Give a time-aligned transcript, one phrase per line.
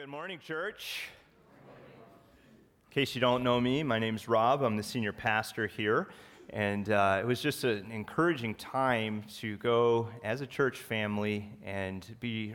[0.00, 1.10] good morning, church.
[2.88, 4.62] In case you don't know me, my name's Rob.
[4.62, 6.08] I'm the senior pastor here.
[6.48, 12.06] And uh, it was just an encouraging time to go as a church family and
[12.18, 12.54] be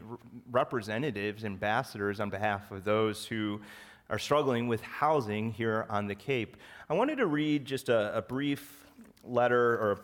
[0.50, 3.62] representatives, ambassadors on behalf of those who
[4.10, 6.58] are struggling with housing here on the Cape.
[6.90, 8.88] I wanted to read just a, a brief
[9.24, 10.00] letter or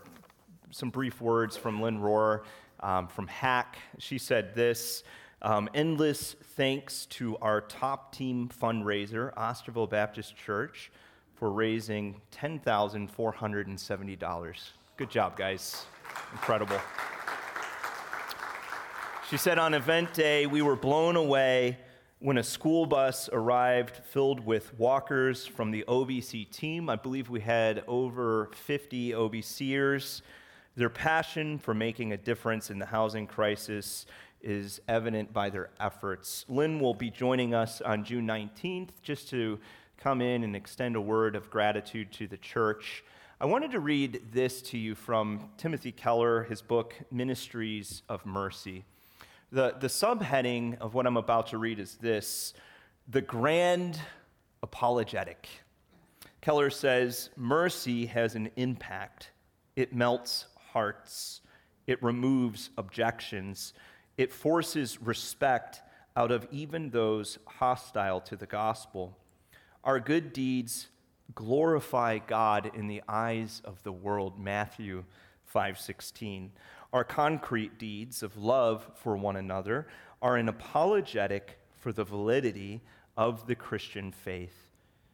[0.70, 2.44] some brief words from Lynn Rohr
[2.82, 3.80] um, from Hack.
[3.98, 5.04] She said this.
[5.44, 10.92] Um, endless thanks to our top team fundraiser, Osterville Baptist Church,
[11.34, 14.70] for raising $10,470.
[14.98, 15.88] Good job, guys.
[16.32, 16.80] Incredible.
[19.32, 21.80] She said on event day, we were blown away
[22.20, 26.88] when a school bus arrived filled with walkers from the OBC team.
[26.88, 30.22] I believe we had over 50 OBCers.
[30.76, 34.06] Their passion for making a difference in the housing crisis
[34.44, 36.46] is evident by their efforts.
[36.48, 39.60] Lynn will be joining us on June 19th just to
[39.98, 43.04] come in and extend a word of gratitude to the church.
[43.40, 48.84] I wanted to read this to you from Timothy Keller, his book, Ministries of Mercy.
[49.52, 52.54] The, the subheading of what I'm about to read is this
[53.08, 54.00] The Grand
[54.64, 55.48] Apologetic.
[56.42, 59.32] Keller says, Mercy has an impact,
[59.76, 61.42] it melts hearts,
[61.86, 63.74] it removes objections
[64.18, 65.82] it forces respect
[66.16, 69.18] out of even those hostile to the gospel.
[69.84, 70.88] Our good deeds
[71.34, 74.38] glorify God in the eyes of the world.
[74.38, 75.06] Matthew
[75.46, 76.52] 5:16.
[76.94, 79.88] Our concrete deeds of love for one another
[80.22, 82.82] are an apologetic for the validity
[83.16, 84.70] of the Christian faith.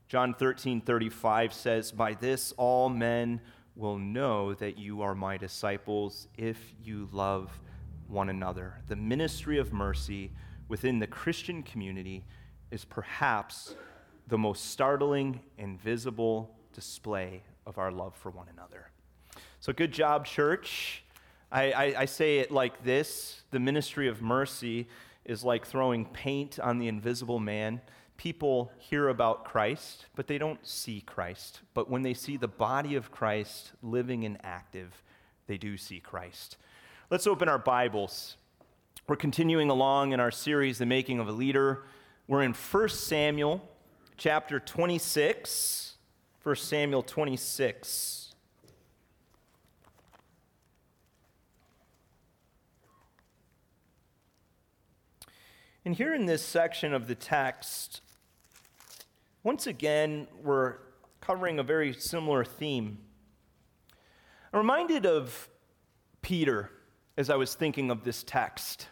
[0.08, 3.42] John 13:35 says, "By this all men
[3.76, 7.62] will know that you are my disciples if you love
[8.08, 8.82] one another.
[8.88, 10.32] The ministry of mercy
[10.68, 12.24] within the Christian community
[12.72, 13.76] is perhaps
[14.28, 18.92] the most startling and visible display of our love for one another.
[19.60, 21.04] So, good job, church.
[21.52, 24.88] I, I, I, say it like this the ministry of mercy
[25.24, 27.82] is like throwing paint on the invisible man.
[28.18, 31.62] People hear about Christ, but they don't see Christ.
[31.74, 35.04] But when they see the body of Christ living and active,
[35.46, 36.58] they do see Christ.
[37.10, 38.36] Let's open our Bibles.
[39.08, 41.86] We're continuing along in our series, The Making of a Leader.
[42.28, 43.66] We're in 1 Samuel
[44.18, 45.94] chapter 26.
[46.44, 48.36] 1 Samuel 26.
[55.86, 58.02] And here in this section of the text,
[59.44, 60.76] once again, we're
[61.22, 62.98] covering a very similar theme.
[64.52, 65.48] I'm reminded of
[66.22, 66.72] Peter
[67.18, 68.88] as I was thinking of this text.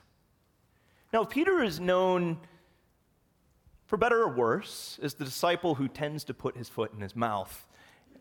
[1.13, 2.37] Now, Peter is known,
[3.85, 7.15] for better or worse, as the disciple who tends to put his foot in his
[7.15, 7.67] mouth.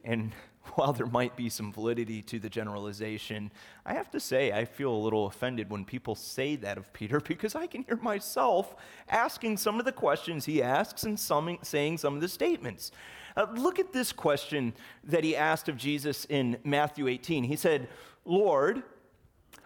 [0.04, 0.32] And
[0.74, 3.50] while there might be some validity to the generalization,
[3.86, 7.20] I have to say I feel a little offended when people say that of Peter
[7.28, 8.76] because I can hear myself
[9.08, 12.92] asking some of the questions he asks and saying some of the statements.
[13.36, 17.42] Uh, look at this question that he asked of Jesus in Matthew 18.
[17.42, 17.88] He said,
[18.24, 18.84] Lord,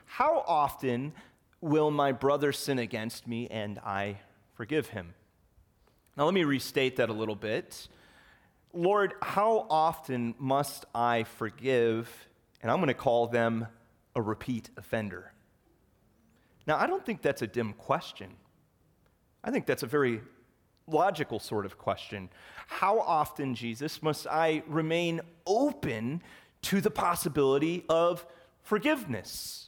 [0.09, 1.13] how often
[1.61, 4.19] will my brother sin against me and I
[4.55, 5.15] forgive him?
[6.17, 7.89] Now, let me restate that a little bit.
[8.73, 12.11] Lord, how often must I forgive?
[12.63, 13.67] And I'm going to call them
[14.17, 15.33] a repeat offender.
[16.67, 18.31] Now, I don't think that's a dim question.
[19.45, 20.23] I think that's a very
[20.87, 22.31] logical sort of question.
[22.67, 26.23] How often, Jesus, must I remain open
[26.63, 28.27] to the possibility of
[28.63, 29.68] forgiveness?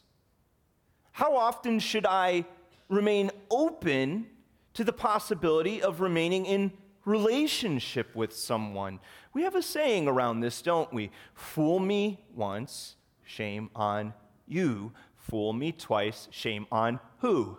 [1.13, 2.45] How often should I
[2.89, 4.27] remain open
[4.75, 6.73] to the possibility of remaining in
[7.05, 9.01] relationship with someone?
[9.33, 11.11] We have a saying around this, don't we?
[11.35, 14.15] Fool me once, shame on
[14.47, 14.93] you.
[15.17, 17.59] Fool me twice, shame on who?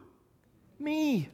[0.79, 1.29] Me.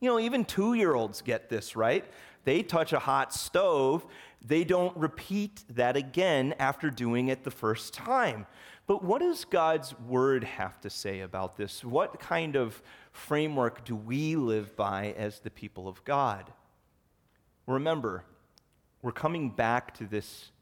[0.00, 2.04] You know, even two year olds get this, right?
[2.44, 4.06] They touch a hot stove,
[4.46, 8.46] they don't repeat that again after doing it the first time.
[8.86, 11.84] But what does God's word have to say about this?
[11.84, 12.80] What kind of
[13.10, 16.52] framework do we live by as the people of God?
[17.66, 18.24] Remember,
[19.02, 20.52] we're coming back to this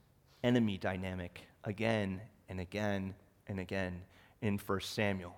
[0.43, 3.15] enemy dynamic again and again
[3.47, 4.03] and again
[4.41, 5.37] in 1 Samuel.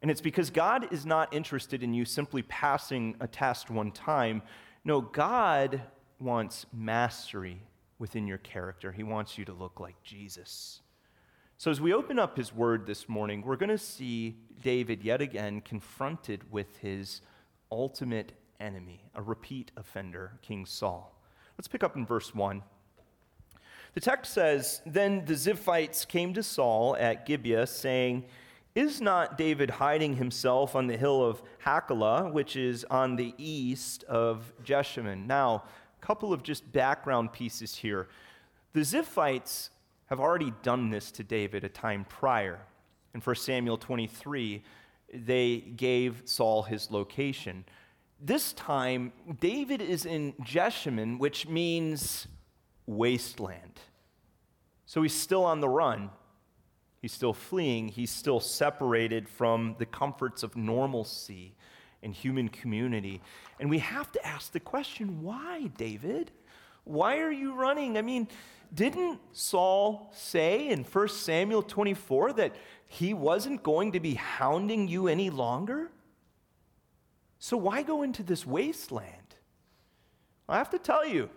[0.00, 4.42] And it's because God is not interested in you simply passing a test one time.
[4.84, 5.80] No, God
[6.20, 7.62] wants mastery
[7.98, 8.92] within your character.
[8.92, 10.82] He wants you to look like Jesus.
[11.56, 15.20] So, as we open up his word this morning, we're going to see David yet
[15.20, 17.20] again confronted with his
[17.70, 21.16] ultimate enemy, a repeat offender, King Saul.
[21.56, 22.60] Let's pick up in verse 1.
[23.94, 28.24] The text says Then the Ziphites came to Saul at Gibeah, saying,
[28.74, 34.02] Is not David hiding himself on the hill of Hachilah, which is on the east
[34.04, 35.28] of Jeshimon?
[35.28, 35.62] Now,
[36.02, 38.08] a couple of just background pieces here.
[38.72, 39.70] The Ziphites
[40.06, 42.60] have already done this to David a time prior.
[43.14, 44.62] In 1 Samuel 23,
[45.12, 47.64] they gave Saul his location.
[48.20, 52.26] This time, David is in Jeshimon, which means
[52.86, 53.80] wasteland.
[54.86, 56.10] So he's still on the run.
[57.00, 57.88] He's still fleeing.
[57.88, 61.54] He's still separated from the comforts of normalcy
[62.02, 63.20] and human community.
[63.60, 66.30] And we have to ask the question why, David?
[66.84, 67.96] Why are you running?
[67.96, 68.28] I mean,
[68.72, 72.54] didn't Saul say in 1 Samuel 24 that
[72.86, 75.90] he wasn't going to be hounding you any longer?
[77.38, 79.36] So why go into this wasteland?
[80.48, 81.30] I have to tell you,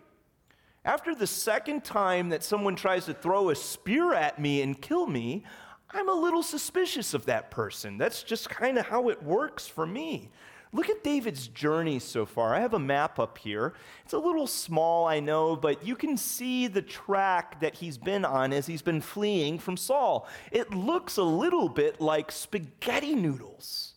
[0.84, 5.06] after the second time that someone tries to throw a spear at me and kill
[5.06, 5.44] me,
[5.92, 7.98] I'm a little suspicious of that person.
[7.98, 10.32] That's just kind of how it works for me.
[10.74, 12.54] Look at David's journey so far.
[12.54, 13.74] I have a map up here.
[14.04, 18.26] It's a little small, I know, but you can see the track that he's been
[18.26, 20.28] on as he's been fleeing from Saul.
[20.52, 23.94] It looks a little bit like spaghetti noodles.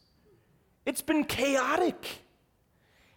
[0.87, 2.22] It's been chaotic.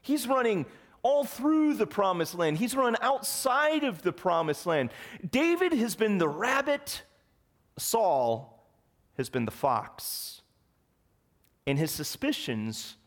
[0.02, 0.66] He's running
[1.04, 2.58] all through the promised land.
[2.58, 4.90] He's run outside of the promised land.
[5.30, 7.04] David has been the rabbit,
[7.78, 8.68] Saul
[9.18, 10.42] has been the fox.
[11.68, 12.98] And his suspicions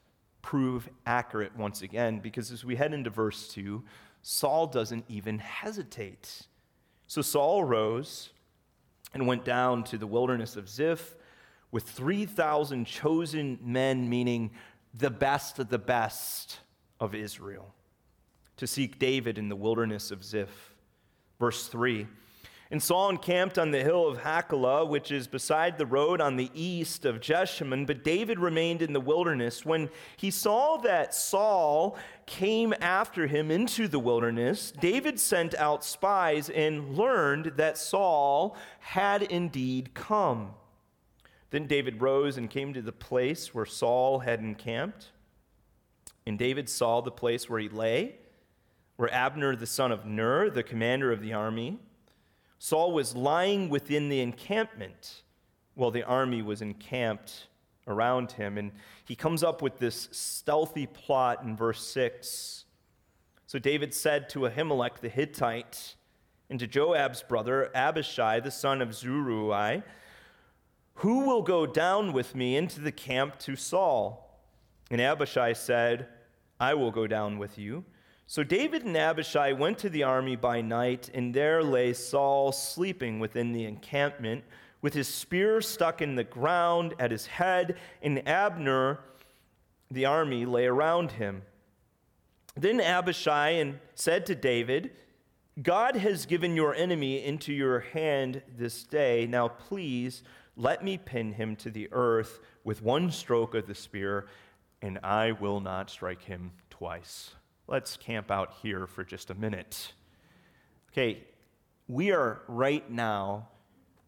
[0.46, 3.82] prove accurate once again because as we head into verse 2,
[4.22, 6.43] Saul doesn't even hesitate.
[7.08, 8.31] So Saul rose
[9.12, 11.16] and went down to the wilderness of Ziph
[11.72, 14.52] with 3,000 chosen men, meaning
[14.94, 16.60] the best of the best
[17.00, 17.75] of Israel
[18.56, 20.76] to seek David in the wilderness of Ziph.
[21.40, 22.06] Verse 3
[22.70, 26.50] And Saul encamped on the hill of Hachilah, which is beside the road on the
[26.52, 29.64] east of Jeshimon, but David remained in the wilderness.
[29.64, 31.96] When he saw that Saul
[32.26, 39.22] came after him into the wilderness, David sent out spies and learned that Saul had
[39.22, 40.50] indeed come.
[41.50, 45.12] Then David rose and came to the place where Saul had encamped.
[46.26, 48.16] And David saw the place where he lay
[48.96, 51.78] where Abner, the son of Ner, the commander of the army,
[52.58, 55.23] Saul was lying within the encampment
[55.75, 57.49] while the army was encamped
[57.87, 58.58] around him.
[58.58, 58.73] And
[59.05, 62.64] he comes up with this stealthy plot in verse 6.
[63.47, 65.94] So David said to Ahimelech the Hittite
[66.50, 69.85] and to Joab's brother Abishai, the son of Zeruiah,
[70.94, 74.23] Who will go down with me into the camp to Saul?
[74.91, 76.09] And Abishai said,
[76.59, 77.85] I will go down with you.
[78.28, 83.20] So David and Abishai went to the army by night, and there lay Saul sleeping
[83.20, 84.43] within the encampment,
[84.82, 88.99] with his spear stuck in the ground at his head, and Abner,
[89.93, 91.43] the army, lay around him.
[92.56, 94.90] Then Abishai said to David,
[95.62, 99.26] God has given your enemy into your hand this day.
[99.26, 100.25] Now please
[100.56, 104.26] let me pin him to the earth with one stroke of the spear,
[104.82, 107.31] and I will not strike him twice.
[107.68, 109.92] Let's camp out here for just a minute.
[110.92, 111.25] Okay,
[111.88, 113.49] we are right now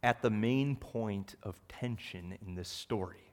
[0.02, 3.32] at the main point of tension in this story.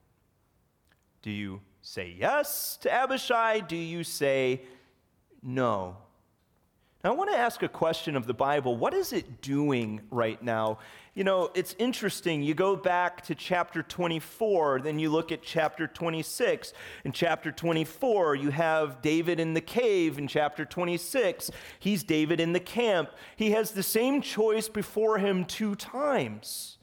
[1.22, 3.60] Do you say yes to Abishai?
[3.60, 4.64] Do you say
[5.44, 5.98] no?
[7.04, 8.78] Now, I want to ask a question of the Bible.
[8.78, 10.80] What is it doing right now?
[11.14, 12.42] You know, it's interesting.
[12.42, 16.74] You go back to chapter 24, then you look at chapter 26.
[17.04, 20.18] In chapter 24, you have David in the cave.
[20.18, 23.12] In chapter 26, he's David in the camp.
[23.36, 26.80] He has the same choice before him two times.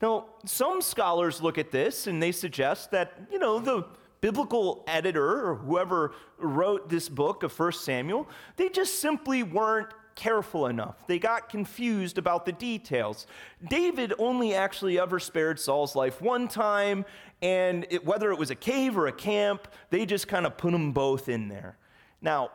[0.00, 3.84] Now, some scholars look at this and they suggest that, you know, the
[4.22, 8.26] biblical editor or whoever wrote this book of 1 Samuel,
[8.56, 11.06] they just simply weren't careful enough.
[11.06, 13.26] They got confused about the details.
[13.68, 17.04] David only actually ever spared Saul's life one time,
[17.42, 20.70] and it, whether it was a cave or a camp, they just kind of put
[20.72, 21.76] them both in there.
[22.20, 22.50] Now,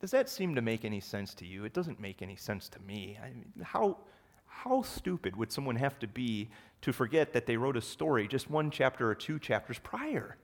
[0.00, 1.64] does that seem to make any sense to you?
[1.64, 3.18] It doesn't make any sense to me.
[3.22, 3.98] I mean, how,
[4.46, 6.48] how stupid would someone have to be
[6.82, 10.36] to forget that they wrote a story just one chapter or two chapters prior?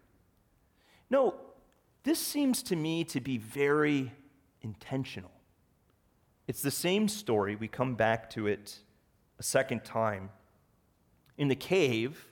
[1.11, 1.35] No,
[2.03, 4.13] this seems to me to be very
[4.63, 5.31] intentional.
[6.47, 7.57] It's the same story.
[7.57, 8.79] We come back to it
[9.39, 10.31] a second time.
[11.39, 12.27] In the cave,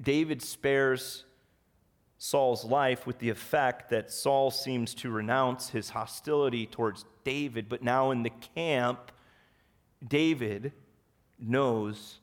[0.00, 1.24] David spares
[2.18, 7.82] Saul's life with the effect that Saul seems to renounce his hostility towards David, but
[7.82, 9.12] now in the camp,
[10.06, 10.72] David
[11.38, 12.18] knows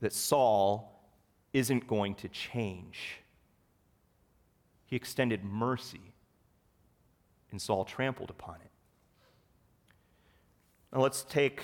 [0.00, 1.08] that Saul
[1.52, 3.20] isn't going to change.
[4.94, 6.12] He extended mercy,
[7.50, 8.70] and Saul trampled upon it.
[10.92, 11.62] Now let's take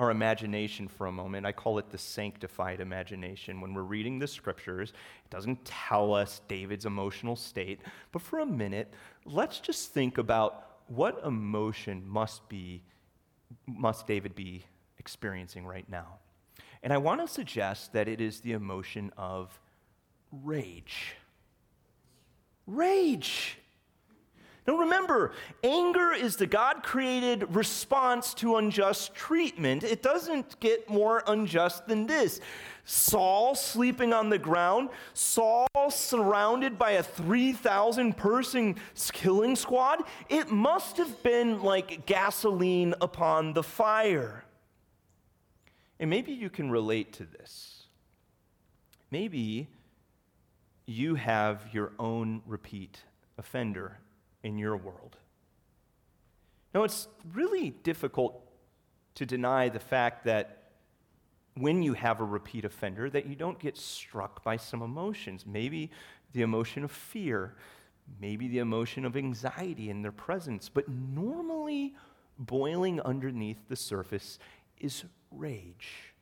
[0.00, 1.46] our imagination for a moment.
[1.46, 3.60] I call it the sanctified imagination.
[3.60, 4.92] When we're reading the scriptures,
[5.24, 8.92] it doesn't tell us David's emotional state, but for a minute,
[9.24, 12.82] let's just think about what emotion must be
[13.64, 14.64] must David be
[14.98, 16.18] experiencing right now.
[16.82, 19.60] And I want to suggest that it is the emotion of
[20.32, 21.14] rage.
[22.68, 23.58] Rage.
[24.66, 25.32] Now remember,
[25.64, 29.82] anger is the God created response to unjust treatment.
[29.82, 32.40] It doesn't get more unjust than this.
[32.84, 38.76] Saul sleeping on the ground, Saul surrounded by a 3,000 person
[39.12, 40.02] killing squad.
[40.28, 44.44] It must have been like gasoline upon the fire.
[45.98, 47.84] And maybe you can relate to this.
[49.10, 49.68] Maybe
[50.88, 53.02] you have your own repeat
[53.36, 53.98] offender
[54.42, 55.18] in your world.
[56.74, 58.42] Now, it's really difficult
[59.16, 60.70] to deny the fact that
[61.56, 65.90] when you have a repeat offender that you don't get struck by some emotions maybe
[66.34, 67.56] the emotion of fear
[68.20, 71.96] maybe the emotion of anxiety in their presence but normally
[72.38, 74.38] boiling underneath the surface
[74.78, 75.02] is
[75.32, 76.14] rage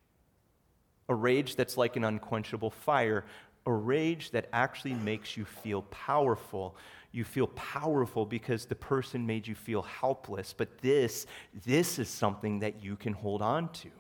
[1.11, 3.25] a rage that's like an unquenchable fire
[3.67, 6.77] a rage that actually makes you feel powerful
[7.17, 10.53] you feel powerful because the person made you feel helpless.
[10.53, 11.27] But this,
[11.65, 13.91] this is something that you can hold on to.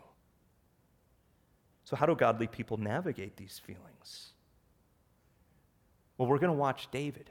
[1.84, 4.32] So, how do godly people navigate these feelings?
[6.18, 7.30] Well, we're going to watch David.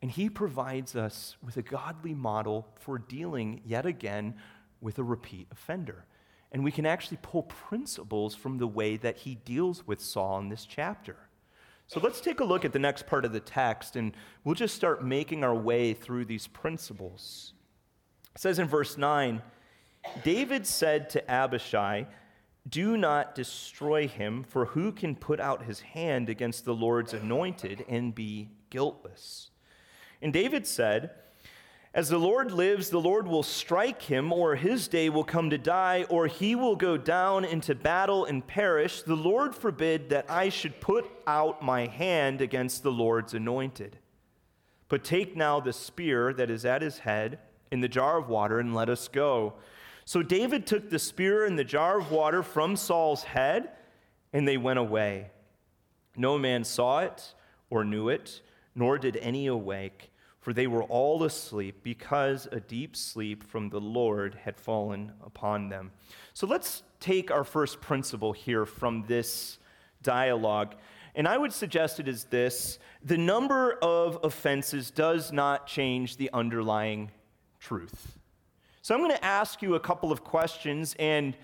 [0.00, 4.34] And he provides us with a godly model for dealing yet again
[4.80, 6.06] with a repeat offender.
[6.52, 10.50] And we can actually pull principles from the way that he deals with Saul in
[10.50, 11.16] this chapter.
[11.86, 14.74] So let's take a look at the next part of the text, and we'll just
[14.74, 17.54] start making our way through these principles.
[18.34, 19.42] It says in verse 9
[20.24, 22.06] David said to Abishai,
[22.68, 27.84] Do not destroy him, for who can put out his hand against the Lord's anointed
[27.88, 29.50] and be guiltless?
[30.20, 31.10] And David said,
[31.94, 35.58] as the Lord lives, the Lord will strike him, or his day will come to
[35.58, 39.02] die, or he will go down into battle and perish.
[39.02, 43.98] The Lord forbid that I should put out my hand against the Lord's anointed.
[44.88, 47.38] But take now the spear that is at his head
[47.70, 49.52] in the jar of water, and let us go.
[50.06, 53.68] So David took the spear and the jar of water from Saul's head,
[54.32, 55.30] and they went away.
[56.16, 57.34] No man saw it
[57.68, 58.40] or knew it,
[58.74, 60.11] nor did any awake
[60.42, 65.68] for they were all asleep because a deep sleep from the Lord had fallen upon
[65.68, 65.92] them.
[66.34, 69.58] So let's take our first principle here from this
[70.02, 70.74] dialogue.
[71.14, 76.28] And I would suggest it is this the number of offenses does not change the
[76.32, 77.12] underlying
[77.60, 78.18] truth.
[78.82, 81.36] So I'm going to ask you a couple of questions, and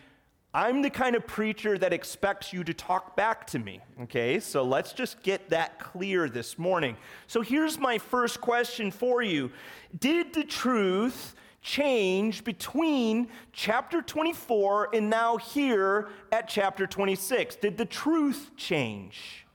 [0.55, 4.41] I'm the kind of preacher that expects you to talk back to me, okay?
[4.41, 6.97] So let's just get that clear this morning.
[7.27, 9.51] So here's my first question for you
[9.99, 17.57] Did the truth change between chapter 24 and now here at chapter 26?
[17.57, 19.47] Did the truth change?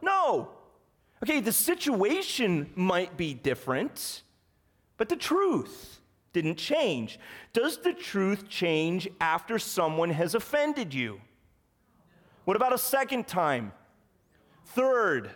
[0.00, 0.50] No.
[1.22, 4.22] Okay, the situation might be different,
[4.96, 5.99] but the truth
[6.32, 7.18] didn't change.
[7.52, 11.20] Does the truth change after someone has offended you?
[12.44, 13.72] What about a second time?
[14.66, 15.30] Third?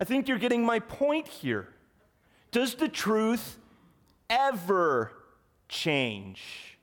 [0.00, 1.68] I think you're getting my point here.
[2.50, 3.58] Does the truth
[4.28, 5.12] ever
[5.68, 6.78] change?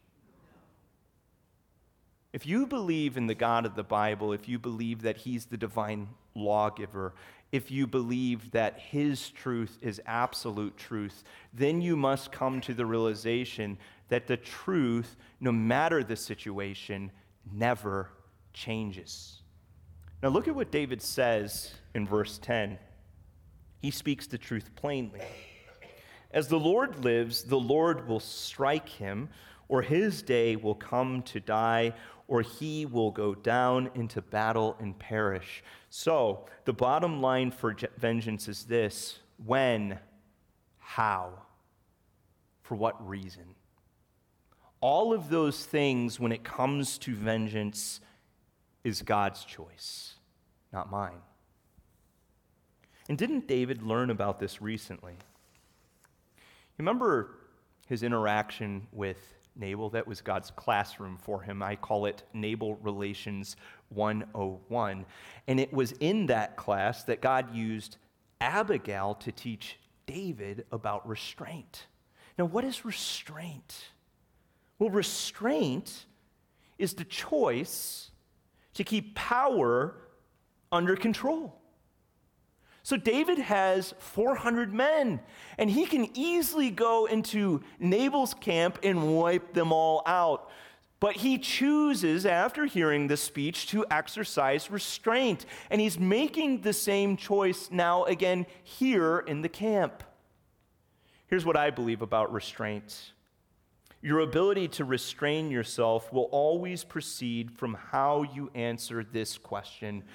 [2.32, 5.58] If you believe in the God of the Bible, if you believe that He's the
[5.58, 7.14] divine lawgiver,
[7.52, 12.86] if you believe that His truth is absolute truth, then you must come to the
[12.86, 13.78] realization
[14.10, 17.12] that the truth, no matter the situation,
[17.52, 18.10] never
[18.54, 19.42] changes.
[20.22, 22.78] Now, look at what David says in verse 10.
[23.82, 25.22] He speaks the truth plainly.
[26.32, 29.30] As the Lord lives, the Lord will strike him,
[29.68, 31.94] or his day will come to die,
[32.30, 35.64] or he will go down into battle and perish.
[35.90, 39.98] So, the bottom line for vengeance is this when,
[40.78, 41.34] how,
[42.62, 43.56] for what reason?
[44.80, 48.00] All of those things, when it comes to vengeance,
[48.84, 50.14] is God's choice,
[50.72, 51.22] not mine.
[53.10, 55.16] And didn't David learn about this recently?
[56.78, 57.32] Remember
[57.88, 59.90] his interaction with Nabal?
[59.90, 61.62] That was God's classroom for him.
[61.62, 63.56] I call it Nabal Relations
[63.90, 65.06] 101.
[65.48, 67.98] And it was in that class that God used
[68.42, 71.88] Abigail to teach David about restraint.
[72.38, 73.90] Now, what is restraint?
[74.80, 76.06] Well, restraint
[76.78, 78.12] is the choice
[78.74, 79.94] to keep power
[80.72, 81.59] under control.
[82.90, 85.20] So David has 400 men,
[85.60, 90.50] and he can easily go into Nabal's camp and wipe them all out.
[91.00, 95.46] But he chooses, after hearing the speech, to exercise restraint.
[95.70, 100.02] And he's making the same choice now again here in the camp.
[101.28, 103.12] Here's what I believe about restraint
[104.02, 110.06] your ability to restrain yourself will always proceed from how you answer this question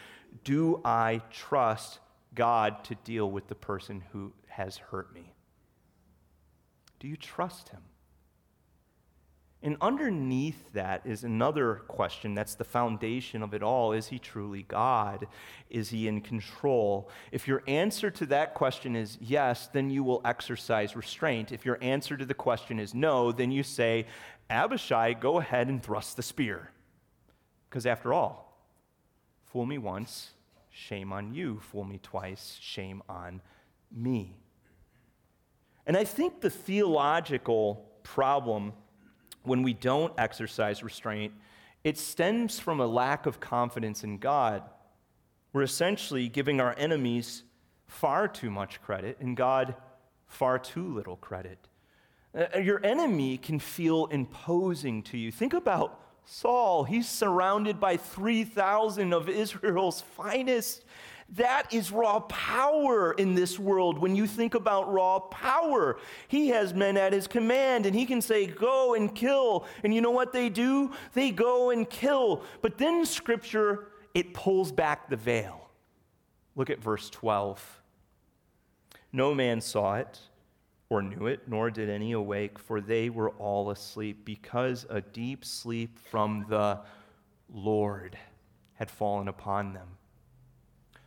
[0.43, 2.01] Do I trust
[2.35, 5.33] God to deal with the person who has hurt me?
[7.01, 7.83] Do you trust Him?
[9.65, 13.93] And underneath that is another question that's the foundation of it all.
[13.93, 15.27] Is he truly God?
[15.71, 17.09] Is he in control?
[17.33, 21.51] If your answer to that question is yes, then you will exercise restraint.
[21.51, 24.05] If your answer to the question is no, then you say,
[24.51, 26.71] Abishai, go ahead and thrust the spear.
[27.71, 28.61] Because after all,
[29.47, 30.33] fool me once,
[30.75, 31.61] shame on you.
[31.61, 33.41] Fool me twice, shame on
[33.91, 34.37] me.
[35.87, 38.73] And I think the theological problem
[39.43, 41.33] when we don't exercise restraint,
[41.85, 44.63] it stems from a lack of confidence in God.
[45.53, 47.45] We're essentially giving our enemies
[47.87, 49.77] far too much credit and God
[50.27, 51.59] far too little credit.
[52.35, 55.31] Uh, your enemy can feel imposing to you.
[55.31, 56.85] Think about Saul.
[56.85, 60.85] He's surrounded by 3,000 of Israel's finest.
[61.31, 65.99] That is raw power in this world when you think about raw power.
[66.29, 69.67] He has men at his command and he can say, Go and kill.
[69.83, 70.93] And you know what they do?
[71.15, 72.43] They go and kill.
[72.61, 75.71] But then scripture, it pulls back the veil.
[76.57, 77.83] Look at verse 12.
[79.13, 80.21] No man saw it
[80.95, 85.45] or knew it, nor did any awake, for they were all asleep, because a deep
[85.45, 86.79] sleep from the
[87.53, 88.17] Lord
[88.75, 89.89] had fallen upon them.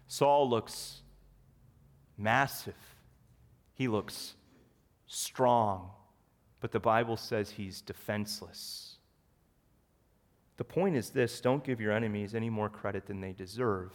[0.07, 1.01] Saul looks
[2.17, 2.75] massive,
[3.75, 4.33] he looks
[5.05, 5.91] strong,
[6.59, 8.97] but the Bible says he's defenseless.
[10.57, 13.93] The point is this don't give your enemies any more credit than they deserve.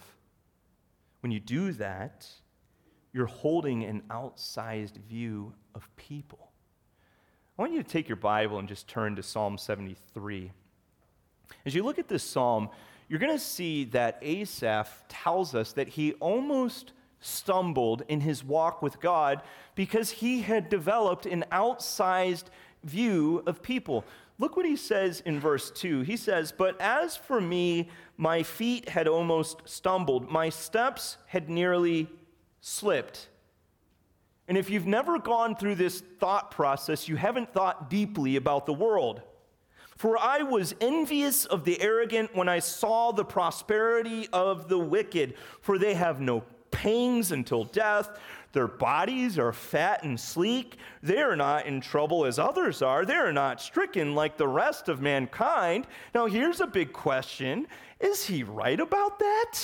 [1.19, 2.27] When you do that,
[3.11, 6.51] you're holding an outsized view of people.
[7.57, 10.51] I want you to take your Bible and just turn to Psalm 73.
[11.65, 12.69] As you look at this psalm,
[13.07, 18.81] you're going to see that Asaph tells us that he almost stumbled in his walk
[18.81, 19.41] with God
[19.75, 22.45] because he had developed an outsized
[22.83, 24.03] view of people.
[24.39, 26.01] Look what he says in verse 2.
[26.01, 32.09] He says, But as for me, my feet had almost stumbled, my steps had nearly
[32.61, 33.29] slipped.
[34.47, 38.73] And if you've never gone through this thought process, you haven't thought deeply about the
[38.73, 39.21] world.
[39.95, 45.35] For I was envious of the arrogant when I saw the prosperity of the wicked,
[45.61, 48.19] for they have no pangs until death.
[48.51, 50.77] Their bodies are fat and sleek.
[51.01, 53.05] They are not in trouble as others are.
[53.05, 55.87] They are not stricken like the rest of mankind.
[56.13, 57.67] Now, here's a big question
[57.99, 59.59] Is he right about that?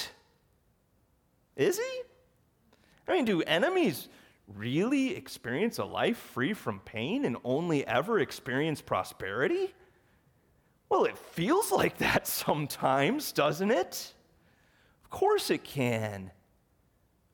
[1.55, 2.01] Is he?
[3.07, 4.07] I mean, do enemies
[4.55, 9.73] really experience a life free from pain and only ever experience prosperity?
[10.89, 14.13] Well, it feels like that sometimes, doesn't it?
[15.03, 16.31] Of course it can.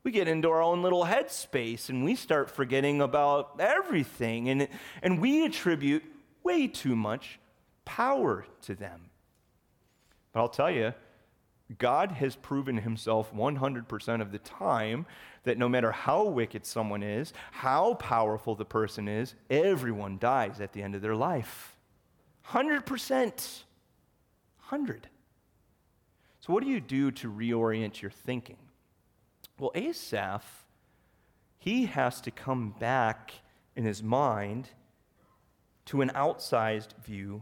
[0.03, 4.67] We get into our own little headspace and we start forgetting about everything, and,
[5.01, 6.03] and we attribute
[6.43, 7.39] way too much
[7.85, 9.09] power to them.
[10.31, 10.93] But I'll tell you,
[11.79, 15.05] God has proven himself 100% of the time
[15.43, 20.73] that no matter how wicked someone is, how powerful the person is, everyone dies at
[20.73, 21.75] the end of their life.
[22.49, 23.63] 100%.
[24.69, 25.07] 100.
[26.39, 28.57] So, what do you do to reorient your thinking?
[29.59, 30.65] Well, Asaph,
[31.57, 33.33] he has to come back
[33.75, 34.69] in his mind
[35.85, 37.41] to an outsized view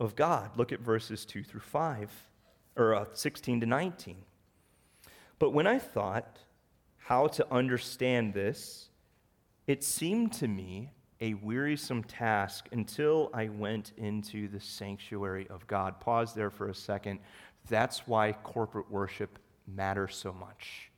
[0.00, 0.56] of God.
[0.56, 2.10] Look at verses 2 through 5,
[2.76, 4.16] or uh, 16 to 19.
[5.38, 6.38] But when I thought
[6.96, 8.88] how to understand this,
[9.66, 16.00] it seemed to me a wearisome task until I went into the sanctuary of God.
[16.00, 17.20] Pause there for a second.
[17.68, 20.90] That's why corporate worship matters so much.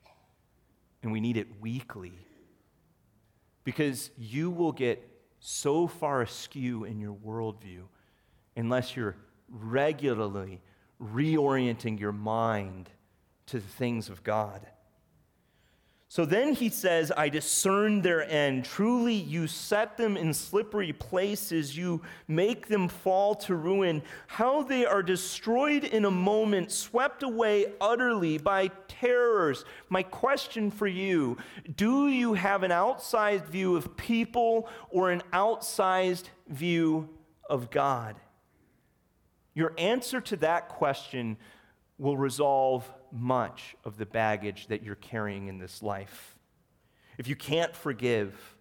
[1.02, 2.18] and we need it weekly.
[3.62, 5.06] Because you will get
[5.38, 7.82] so far askew in your worldview
[8.56, 9.16] unless you're
[9.50, 10.62] regularly
[11.04, 12.90] reorienting your mind
[13.46, 14.66] to the things of God.
[16.14, 18.66] So then he says, I discern their end.
[18.66, 21.76] Truly, you set them in slippery places.
[21.76, 24.00] You make them fall to ruin.
[24.28, 29.64] How they are destroyed in a moment, swept away utterly by terrors.
[29.88, 31.36] My question for you
[31.74, 37.08] do you have an outsized view of people or an outsized view
[37.50, 38.14] of God?
[39.54, 41.36] Your answer to that question
[41.98, 46.36] will resolve much of the baggage that you're carrying in this life.
[47.18, 48.56] If you can't forgive,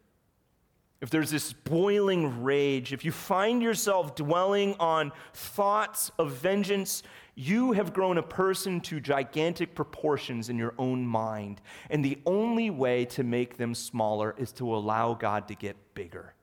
[1.02, 7.04] if there's this boiling rage, if you find yourself dwelling on thoughts of vengeance,
[7.36, 11.60] you have grown a person to gigantic proportions in your own mind.
[11.90, 16.36] And the only way to make them smaller is to allow God to get bigger.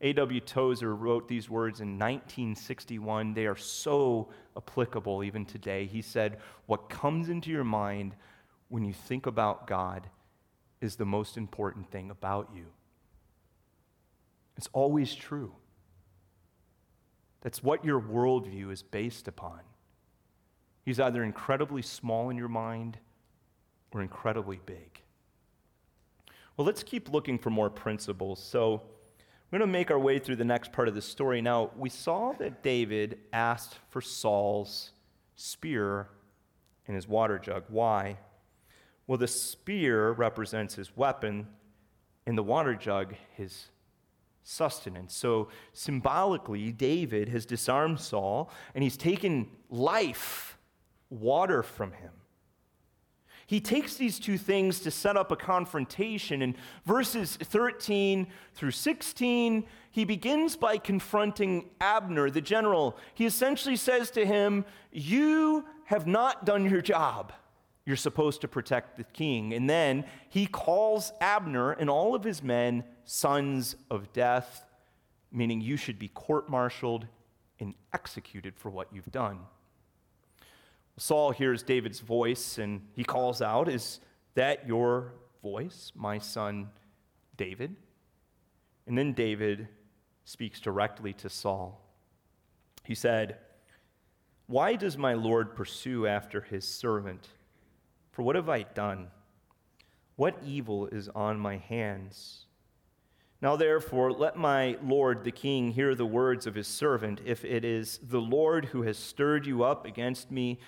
[0.00, 0.40] A.W.
[0.40, 3.34] Tozer wrote these words in 1961.
[3.34, 5.86] They are so applicable even today.
[5.86, 8.14] He said, What comes into your mind
[8.68, 10.08] when you think about God
[10.80, 12.66] is the most important thing about you.
[14.56, 15.52] It's always true.
[17.40, 19.60] That's what your worldview is based upon.
[20.84, 22.98] He's either incredibly small in your mind
[23.92, 25.00] or incredibly big.
[26.56, 28.42] Well, let's keep looking for more principles.
[28.42, 28.82] So,
[29.50, 31.40] we're going to make our way through the next part of the story.
[31.40, 34.90] Now, we saw that David asked for Saul's
[35.36, 36.08] spear
[36.86, 37.64] and his water jug.
[37.68, 38.18] Why?
[39.06, 41.46] Well, the spear represents his weapon,
[42.26, 43.68] and the water jug his
[44.42, 45.14] sustenance.
[45.14, 50.58] So, symbolically, David has disarmed Saul, and he's taken life,
[51.08, 52.12] water from him
[53.48, 56.42] he takes these two things to set up a confrontation.
[56.42, 62.98] In verses 13 through 16, he begins by confronting Abner, the general.
[63.14, 67.32] He essentially says to him, You have not done your job.
[67.86, 69.54] You're supposed to protect the king.
[69.54, 74.66] And then he calls Abner and all of his men sons of death,
[75.32, 77.06] meaning you should be court martialed
[77.58, 79.38] and executed for what you've done.
[80.98, 84.00] Saul hears David's voice and he calls out, Is
[84.34, 86.70] that your voice, my son
[87.36, 87.76] David?
[88.86, 89.68] And then David
[90.24, 91.80] speaks directly to Saul.
[92.84, 93.38] He said,
[94.46, 97.28] Why does my Lord pursue after his servant?
[98.10, 99.08] For what have I done?
[100.16, 102.46] What evil is on my hands?
[103.40, 107.20] Now, therefore, let my Lord the king hear the words of his servant.
[107.24, 110.58] If it is the Lord who has stirred you up against me,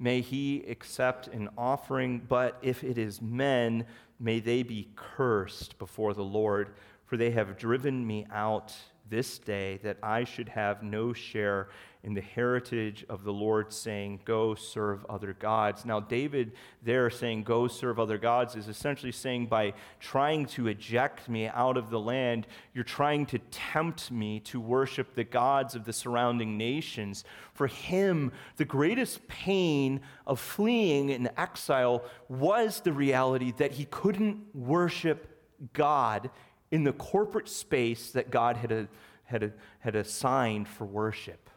[0.00, 3.84] may he accept an offering, but if it is men,
[4.18, 6.70] may they be cursed before the Lord,
[7.04, 8.74] for they have driven me out
[9.08, 11.68] this day that I should have no share
[12.02, 15.84] in the heritage of the Lord, saying, Go serve other gods.
[15.84, 21.28] Now, David there saying, Go serve other gods, is essentially saying, by trying to eject
[21.28, 25.84] me out of the land, you're trying to tempt me to worship the gods of
[25.84, 27.24] the surrounding nations.
[27.52, 34.54] For him, the greatest pain of fleeing in exile was the reality that he couldn't
[34.54, 35.26] worship
[35.74, 36.30] God
[36.70, 38.88] in the corporate space that God had,
[39.24, 41.49] had, had assigned for worship.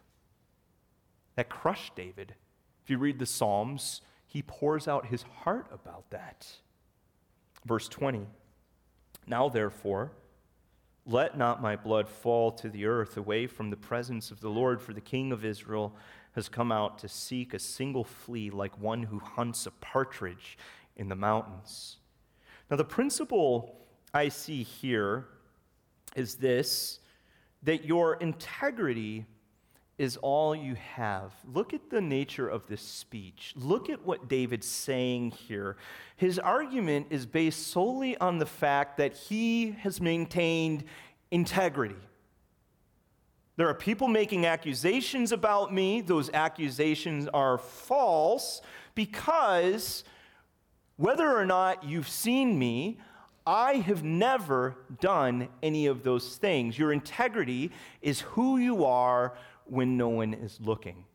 [1.36, 2.36] That crushed David.
[2.84, 6.48] If you read the Psalms, he pours out his heart about that.
[7.66, 8.28] Verse 20
[9.28, 10.12] Now, therefore,
[11.06, 14.82] let not my blood fall to the earth away from the presence of the Lord,
[14.82, 15.96] for the king of Israel
[16.34, 20.58] has come out to seek a single flea like one who hunts a partridge
[20.96, 21.98] in the mountains.
[22.72, 23.78] Now, the principle
[24.14, 25.28] I see here
[26.16, 27.00] is this
[27.64, 29.26] that your integrity
[29.98, 31.32] is all you have.
[31.54, 33.54] Look at the nature of this speech.
[33.56, 35.78] Look at what David's saying here.
[36.16, 40.84] His argument is based solely on the fact that he has maintained
[41.32, 41.96] integrity.
[43.56, 46.02] There are people making accusations about me.
[46.02, 48.62] Those accusations are false
[48.96, 50.04] because
[50.98, 52.98] whether or not you've seen me,
[53.46, 56.80] I have never done any of those things.
[56.80, 59.34] Your integrity is who you are
[59.66, 61.06] when no one is looking.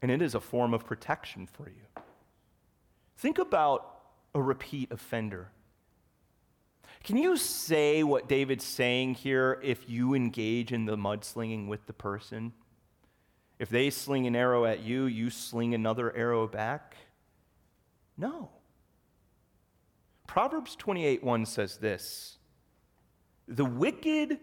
[0.00, 2.02] And it is a form of protection for you.
[3.16, 4.00] Think about
[4.34, 5.50] a repeat offender.
[7.04, 11.92] Can you say what David's saying here if you engage in the mudslinging with the
[11.92, 12.52] person?
[13.58, 16.96] If they sling an arrow at you, you sling another arrow back?
[18.16, 18.50] No.
[20.26, 22.38] Proverbs 28 1 says this
[23.46, 24.38] The wicked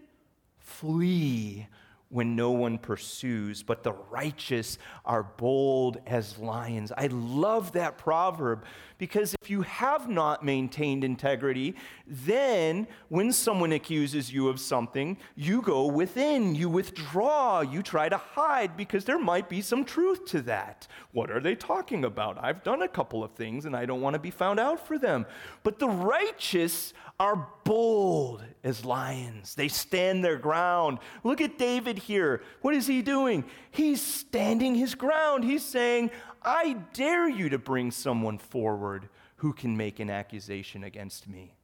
[0.58, 1.68] flee
[2.08, 6.92] when no one pursues, but the righteous are bold as lions.
[6.96, 8.64] I love that proverb
[8.98, 11.74] because if you have not maintained integrity,
[12.06, 18.16] then when someone accuses you of something, you go within, you withdraw, you try to
[18.16, 20.86] hide because there might be some truth to that.
[21.12, 22.42] What are they talking about?
[22.42, 24.96] I've done a couple of things and I don't want to be found out for
[24.96, 25.26] them.
[25.64, 29.54] But the righteous are bold as lions.
[29.54, 30.98] They stand their ground.
[31.24, 32.42] Look at David here.
[32.60, 33.44] What is he doing?
[33.70, 35.44] He's standing his ground.
[35.44, 36.10] He's saying,
[36.42, 41.54] I dare you to bring someone forward who can make an accusation against me.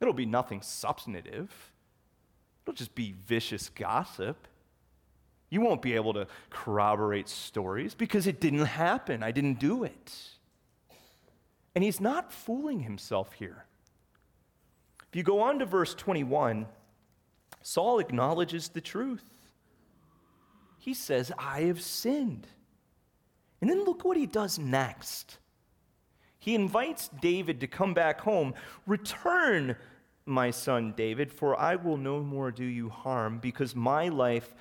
[0.00, 1.52] It'll be nothing substantive,
[2.64, 4.48] it'll just be vicious gossip.
[5.48, 9.22] You won't be able to corroborate stories because it didn't happen.
[9.22, 10.14] I didn't do it.
[11.74, 13.66] And he's not fooling himself here.
[15.12, 16.64] If you go on to verse 21,
[17.60, 19.28] Saul acknowledges the truth.
[20.78, 22.46] He says, I have sinned.
[23.60, 25.36] And then look what he does next.
[26.38, 28.54] He invites David to come back home.
[28.86, 29.76] Return,
[30.24, 34.54] my son David, for I will no more do you harm, because my life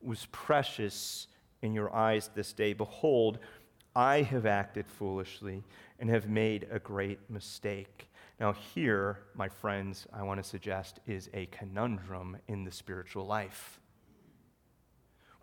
[0.00, 1.26] was precious
[1.60, 2.72] in your eyes this day.
[2.72, 3.38] Behold,
[3.94, 5.62] I have acted foolishly
[5.98, 8.09] and have made a great mistake.
[8.40, 13.78] Now, here, my friends, I want to suggest is a conundrum in the spiritual life.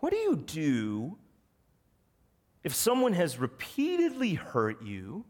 [0.00, 1.16] What do you do
[2.64, 5.24] if someone has repeatedly hurt you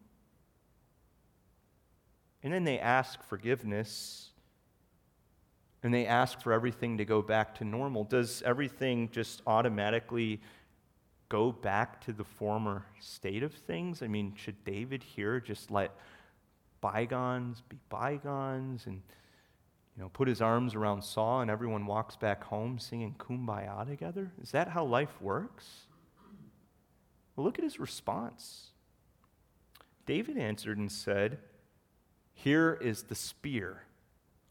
[2.43, 4.31] and then they ask forgiveness
[5.83, 8.05] and they ask for everything to go back to normal?
[8.05, 10.41] Does everything just automatically
[11.29, 14.03] go back to the former state of things?
[14.03, 15.95] I mean, should David here just let
[16.81, 19.03] bygones be bygones and
[19.97, 24.31] you know put his arms around Saul and everyone walks back home singing kumbaya together?
[24.43, 25.67] Is that how life works?
[27.35, 28.71] Well, look at his response.
[30.07, 31.39] David answered and said,
[32.35, 33.83] Here is the spear,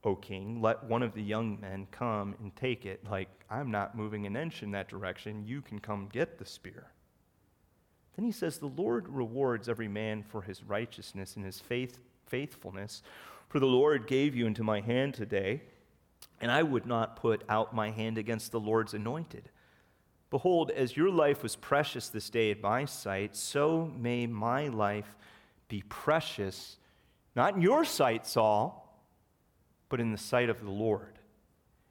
[0.04, 0.62] O king.
[0.62, 3.04] Let one of the young men come and take it.
[3.10, 5.44] Like, I'm not moving an inch in that direction.
[5.46, 6.92] You can come get the spear.
[8.16, 13.02] Then he says, The Lord rewards every man for his righteousness and his faith faithfulness.
[13.50, 15.62] For the Lord gave you into my hand today,
[16.42, 19.50] and I would not put out my hand against the Lord's anointed.
[20.30, 25.16] Behold, as your life was precious this day in my sight, so may my life
[25.70, 26.78] be precious,
[27.36, 29.02] not in your sight, Saul,
[29.90, 31.17] but in the sight of the Lord.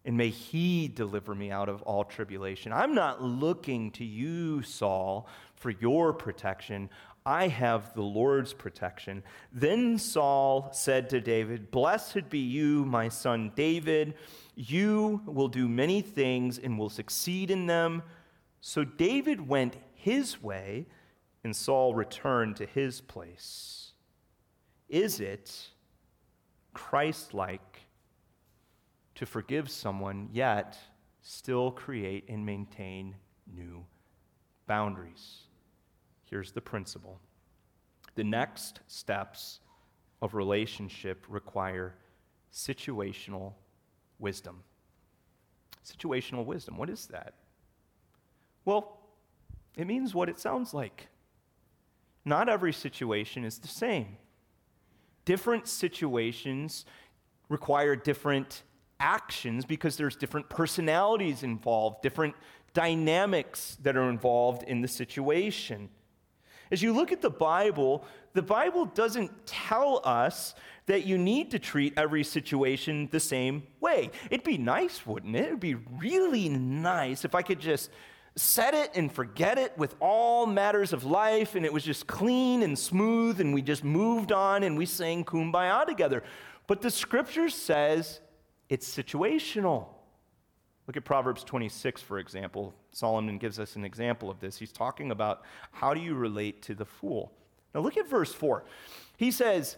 [0.06, 2.72] And may he deliver me out of all tribulation.
[2.72, 6.88] I'm not looking to you, Saul, for your protection.
[7.26, 9.24] I have the Lord's protection.
[9.52, 14.14] Then Saul said to David, Blessed be you, my son David.
[14.54, 18.04] You will do many things and will succeed in them.
[18.60, 20.86] So David went his way,
[21.42, 23.90] and Saul returned to his place.
[24.88, 25.70] Is it
[26.74, 27.75] Christ like
[29.16, 30.78] to forgive someone, yet
[31.22, 33.16] still create and maintain
[33.52, 33.84] new
[34.66, 35.42] boundaries?
[36.24, 37.20] Here's the principle
[38.14, 39.60] the next steps
[40.22, 41.94] of relationship require
[42.52, 43.52] situational
[44.18, 44.62] wisdom.
[45.84, 47.34] Situational wisdom, what is that?
[48.64, 48.98] Well,
[49.76, 51.08] it means what it sounds like.
[52.24, 54.16] Not every situation is the same.
[55.24, 56.84] Different situations
[57.48, 58.62] require different
[59.00, 62.34] actions because there's different personalities involved, different
[62.74, 65.88] dynamics that are involved in the situation.
[66.70, 70.54] As you look at the Bible, the Bible doesn't tell us
[70.86, 74.10] that you need to treat every situation the same way.
[74.30, 75.46] It'd be nice, wouldn't it?
[75.46, 77.90] It'd be really nice if I could just
[78.36, 82.62] set it and forget it with all matters of life and it was just clean
[82.62, 86.22] and smooth and we just moved on and we sang kumbaya together.
[86.66, 88.20] But the scripture says
[88.68, 89.86] it's situational.
[90.86, 92.74] Look at Proverbs 26, for example.
[92.92, 94.56] Solomon gives us an example of this.
[94.56, 97.32] He's talking about how do you relate to the fool.
[97.74, 98.64] Now look at verse 4.
[99.16, 99.76] He says,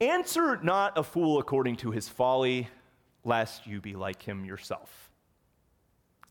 [0.00, 2.68] Answer not a fool according to his folly,
[3.24, 5.10] lest you be like him yourself.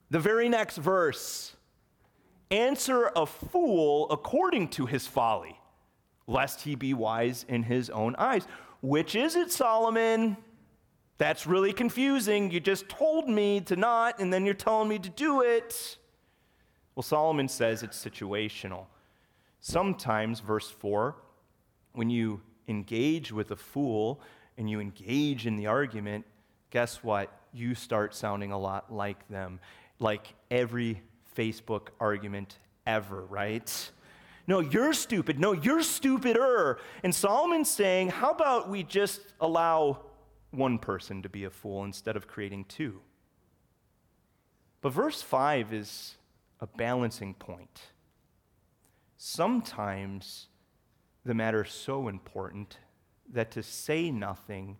[0.09, 1.55] The very next verse,
[2.49, 5.57] answer a fool according to his folly,
[6.27, 8.45] lest he be wise in his own eyes.
[8.81, 10.35] Which is it, Solomon?
[11.21, 12.49] That's really confusing.
[12.49, 15.99] You just told me to not, and then you're telling me to do it.
[16.95, 18.87] Well, Solomon says it's situational.
[19.59, 21.15] Sometimes, verse 4,
[21.93, 24.19] when you engage with a fool
[24.57, 26.25] and you engage in the argument,
[26.71, 27.31] guess what?
[27.53, 29.59] You start sounding a lot like them,
[29.99, 31.03] like every
[31.37, 32.57] Facebook argument
[32.87, 33.91] ever, right?
[34.47, 35.39] No, you're stupid.
[35.39, 36.79] No, you're stupider.
[37.03, 40.05] And Solomon's saying, how about we just allow
[40.51, 43.01] one person to be a fool instead of creating two?
[44.81, 46.15] But verse 5 is
[46.59, 47.81] a balancing point.
[49.17, 50.47] Sometimes
[51.23, 52.77] the matter is so important
[53.31, 54.77] that to say nothing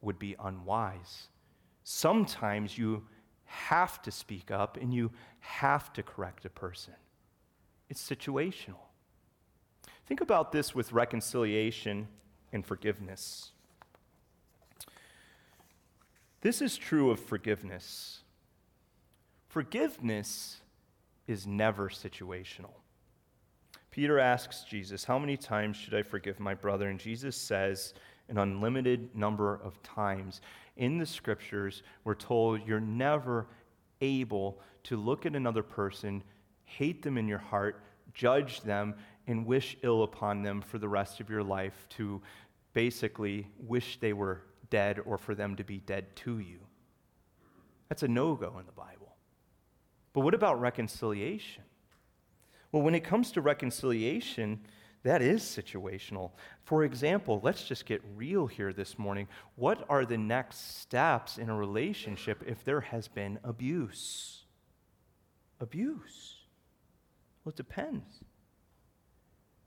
[0.00, 1.28] would be unwise.
[1.82, 3.04] Sometimes you
[3.44, 6.94] have to speak up and you have to correct a person.
[7.88, 8.80] It's situational.
[10.06, 12.08] Think about this with reconciliation
[12.52, 13.52] and forgiveness.
[16.44, 18.20] This is true of forgiveness.
[19.48, 20.60] Forgiveness
[21.26, 22.74] is never situational.
[23.90, 26.90] Peter asks Jesus, How many times should I forgive my brother?
[26.90, 27.94] And Jesus says,
[28.28, 30.42] An unlimited number of times.
[30.76, 33.46] In the scriptures, we're told you're never
[34.02, 36.22] able to look at another person,
[36.66, 41.20] hate them in your heart, judge them, and wish ill upon them for the rest
[41.20, 42.20] of your life, to
[42.74, 44.42] basically wish they were
[44.74, 46.58] dead or for them to be dead to you.
[47.88, 49.14] That's a no go in the Bible.
[50.12, 51.62] But what about reconciliation?
[52.72, 54.64] Well, when it comes to reconciliation,
[55.04, 56.32] that is situational.
[56.64, 59.28] For example, let's just get real here this morning.
[59.54, 64.42] What are the next steps in a relationship if there has been abuse?
[65.60, 66.34] Abuse.
[67.44, 68.23] Well, it depends.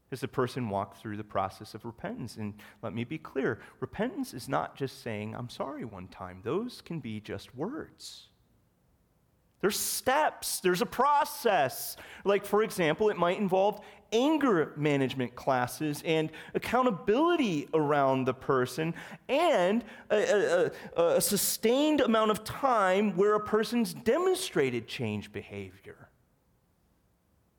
[0.10, 2.38] Does the person walk through the process of repentance?
[2.38, 6.82] And let me be clear repentance is not just saying, I'm sorry one time, those
[6.82, 8.30] can be just words.
[9.60, 11.98] There's steps, there's a process.
[12.24, 13.82] Like, for example, it might involve
[14.14, 18.94] anger management classes and accountability around the person
[19.28, 26.10] and a, a, a, sustained amount of time where a person's demonstrated change behavior.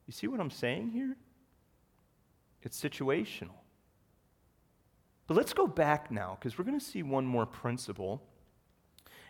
[0.07, 1.17] You see what I'm saying here?
[2.63, 3.57] It's situational.
[5.27, 8.23] But let's go back now because we're going to see one more principle.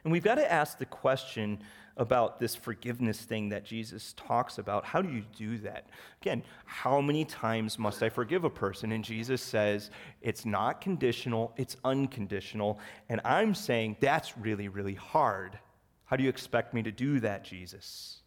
[0.05, 1.63] And we've got to ask the question
[1.97, 4.85] about this forgiveness thing that Jesus talks about.
[4.85, 5.89] How do you do that?
[6.23, 8.93] Again, how many times must I forgive a person?
[8.93, 9.91] And Jesus says
[10.23, 12.79] it's not conditional, it's unconditional.
[13.09, 15.59] And I'm saying that's really, really hard.
[16.05, 18.21] How do you expect me to do that, Jesus?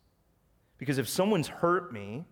[0.77, 2.25] Because if someone's hurt me,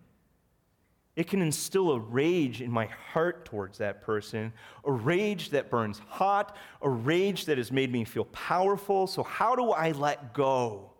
[1.16, 4.52] it can instill a rage in my heart towards that person,
[4.84, 9.06] a rage that burns hot, a rage that has made me feel powerful.
[9.06, 10.92] So, how do I let go?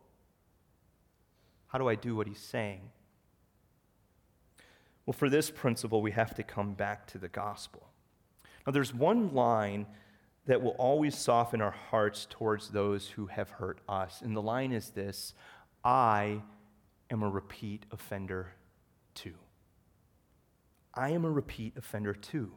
[1.69, 2.81] How do I do what he's saying?
[5.07, 7.87] Well, for this principle, we have to come back to the gospel.
[8.67, 9.87] Now, there's one line
[10.47, 14.21] that will always soften our hearts towards those who have hurt us.
[14.23, 15.35] And the line is this
[15.85, 16.43] I
[17.11, 18.49] am a repeat offender
[19.15, 19.35] too.
[20.95, 22.53] I am a repeat offender too.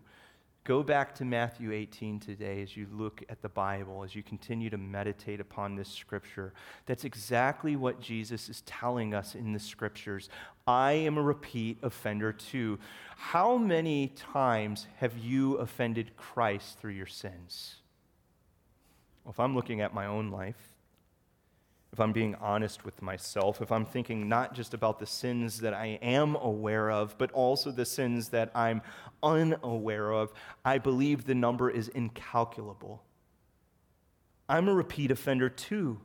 [0.66, 4.70] Go back to Matthew 18 today as you look at the Bible, as you continue
[4.70, 6.54] to meditate upon this scripture.
[6.86, 10.30] That's exactly what Jesus is telling us in the scriptures.
[10.66, 12.80] I am a repeat offender too.
[13.18, 17.76] How many times have you offended Christ through your sins?
[19.26, 20.73] Well, if I'm looking at my own life,
[21.94, 25.76] if I'm being honest with myself, if I'm thinking not just about the sins that
[25.76, 28.82] I am aware of, but also the sins that I'm
[29.22, 30.34] unaware of,
[30.66, 33.04] I believe the number is incalculable.
[34.50, 36.02] I'm a repeat offender too.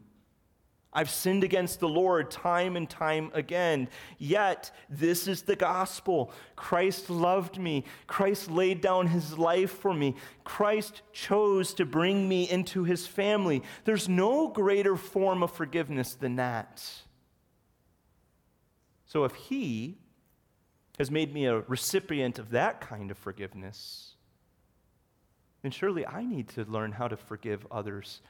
[0.92, 3.88] I've sinned against the Lord time and time again.
[4.16, 6.32] Yet, this is the gospel.
[6.56, 7.84] Christ loved me.
[8.06, 10.16] Christ laid down his life for me.
[10.44, 13.62] Christ chose to bring me into his family.
[13.84, 16.82] There's no greater form of forgiveness than that.
[19.04, 19.98] So, if he
[20.98, 24.16] has made me a recipient of that kind of forgiveness,
[25.62, 28.22] then surely I need to learn how to forgive others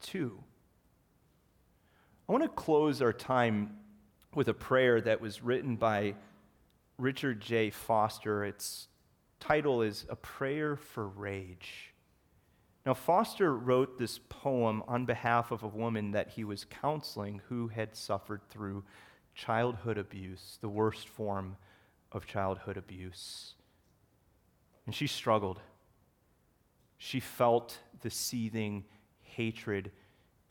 [0.00, 0.42] too.
[2.30, 3.72] I want to close our time
[4.36, 6.14] with a prayer that was written by
[6.96, 7.70] Richard J.
[7.70, 8.44] Foster.
[8.44, 8.86] Its
[9.40, 11.92] title is A Prayer for Rage.
[12.86, 17.66] Now, Foster wrote this poem on behalf of a woman that he was counseling who
[17.66, 18.84] had suffered through
[19.34, 21.56] childhood abuse, the worst form
[22.12, 23.54] of childhood abuse.
[24.86, 25.58] And she struggled.
[26.96, 28.84] She felt the seething
[29.20, 29.90] hatred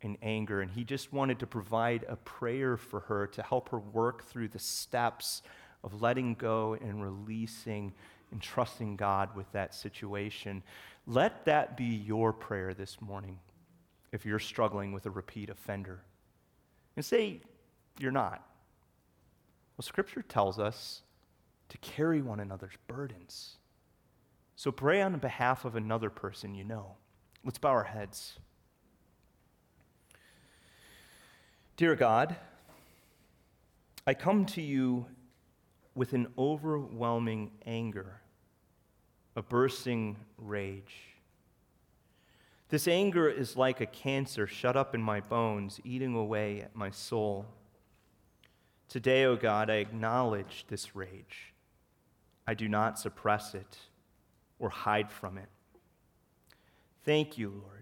[0.01, 0.61] and anger.
[0.61, 4.49] And he just wanted to provide a prayer for her to help her work through
[4.49, 5.41] the steps
[5.83, 7.93] of letting go and releasing
[8.31, 10.63] and trusting God with that situation.
[11.07, 13.39] Let that be your prayer this morning
[14.11, 16.01] if you're struggling with a repeat offender.
[16.95, 17.41] And say
[17.99, 18.45] you're not.
[19.77, 21.01] Well, Scripture tells us
[21.69, 23.57] to carry one another's burdens.
[24.55, 26.97] So pray on behalf of another person you know.
[27.45, 28.39] Let's bow our heads.
[31.79, 32.35] Dear God,
[34.05, 35.05] I come to you
[35.95, 38.19] with an overwhelming anger,
[39.37, 41.15] a bursting rage.
[42.67, 46.89] This anger is like a cancer shut up in my bones, eating away at my
[46.89, 47.45] soul.
[48.89, 51.53] Today, O oh God, I acknowledge this rage.
[52.45, 53.77] I do not suppress it
[54.59, 55.47] or hide from it.
[57.05, 57.78] Thank you, Lord.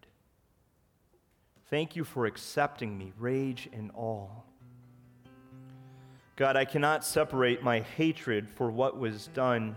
[1.70, 4.46] Thank you for accepting me, rage and all.
[6.38, 9.76] God, I cannot separate my hatred for what was done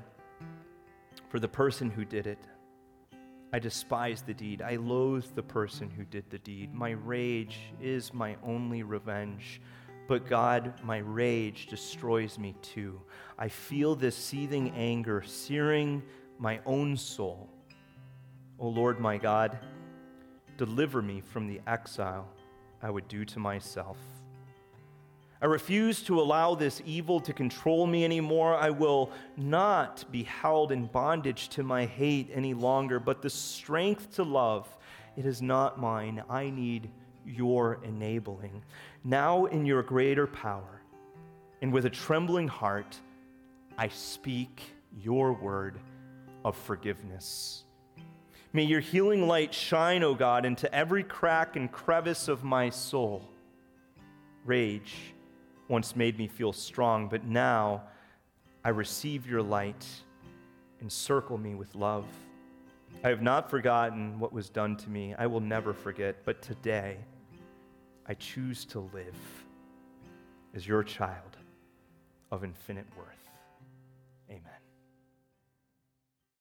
[1.28, 2.38] for the person who did it.
[3.52, 4.62] I despise the deed.
[4.62, 6.72] I loathe the person who did the deed.
[6.72, 9.60] My rage is my only revenge.
[10.06, 13.00] But God, my rage destroys me too.
[13.38, 16.02] I feel this seething anger searing
[16.38, 17.48] my own soul.
[18.60, 19.58] O Lord my God,
[20.66, 22.28] deliver me from the exile
[22.82, 23.96] I would do to myself.
[25.40, 28.54] I refuse to allow this evil to control me anymore.
[28.54, 34.16] I will not be held in bondage to my hate any longer, but the strength
[34.16, 34.68] to love,
[35.16, 36.22] it is not mine.
[36.28, 36.90] I need
[37.24, 38.62] your enabling.
[39.02, 40.82] Now, in your greater power,
[41.62, 43.00] and with a trembling heart,
[43.78, 44.60] I speak
[44.94, 45.80] your word
[46.44, 47.64] of forgiveness.
[48.52, 53.28] May your healing light shine, O God, into every crack and crevice of my soul.
[54.44, 55.14] Rage
[55.68, 57.84] once made me feel strong, but now
[58.64, 59.86] I receive your light.
[60.82, 62.06] Encircle me with love.
[63.04, 65.14] I have not forgotten what was done to me.
[65.16, 66.96] I will never forget, but today
[68.06, 69.14] I choose to live
[70.56, 71.36] as your child
[72.32, 73.19] of infinite worth.